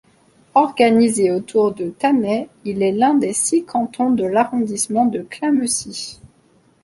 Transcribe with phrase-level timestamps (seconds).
[0.55, 6.19] Organisé autour de Tannay, il est l'un des six cantons de l'arrondissement de Clamecy.